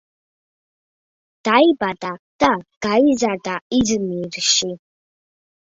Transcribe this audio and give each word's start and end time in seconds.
დაიბადა 1.49 2.11
და 2.45 2.51
გაიზარდა 2.89 3.61
იზმირში. 3.83 4.77